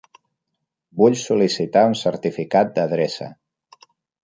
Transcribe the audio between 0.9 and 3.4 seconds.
Vull sol·licitar un certificat d'adreça.